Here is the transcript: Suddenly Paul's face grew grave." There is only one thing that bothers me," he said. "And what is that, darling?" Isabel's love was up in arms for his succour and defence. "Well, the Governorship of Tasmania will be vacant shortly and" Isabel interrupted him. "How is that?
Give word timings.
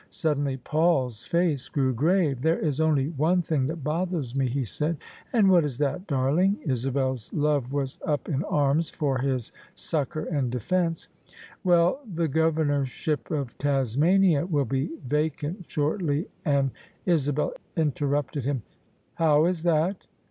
Suddenly 0.09 0.57
Paul's 0.57 1.21
face 1.21 1.69
grew 1.69 1.93
grave." 1.93 2.41
There 2.41 2.57
is 2.57 2.81
only 2.81 3.09
one 3.09 3.43
thing 3.43 3.67
that 3.67 3.83
bothers 3.83 4.35
me," 4.35 4.49
he 4.49 4.63
said. 4.63 4.97
"And 5.31 5.47
what 5.51 5.63
is 5.63 5.77
that, 5.77 6.07
darling?" 6.07 6.57
Isabel's 6.65 7.31
love 7.31 7.71
was 7.71 7.99
up 8.03 8.27
in 8.27 8.43
arms 8.45 8.89
for 8.89 9.19
his 9.19 9.51
succour 9.75 10.23
and 10.23 10.49
defence. 10.51 11.07
"Well, 11.63 11.99
the 12.11 12.27
Governorship 12.27 13.29
of 13.29 13.55
Tasmania 13.59 14.47
will 14.47 14.65
be 14.65 14.89
vacant 15.05 15.65
shortly 15.69 16.29
and" 16.45 16.71
Isabel 17.05 17.53
interrupted 17.77 18.43
him. 18.43 18.63
"How 19.17 19.45
is 19.45 19.61
that? 19.61 20.07